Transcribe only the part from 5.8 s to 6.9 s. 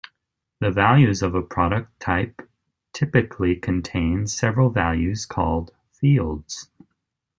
"fields".